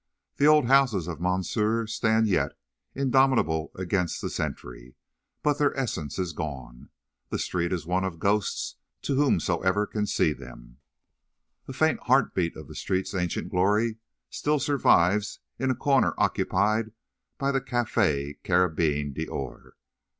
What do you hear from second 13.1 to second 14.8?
ancient glory still